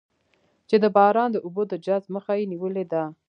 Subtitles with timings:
[0.69, 3.03] چې د باران د اوبو د جذب مخه یې نېولې ده.